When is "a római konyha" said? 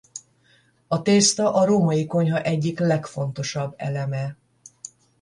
1.53-2.41